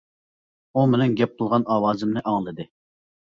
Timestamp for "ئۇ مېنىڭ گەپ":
0.79-1.35